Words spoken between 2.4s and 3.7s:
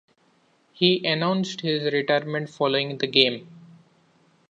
following the game.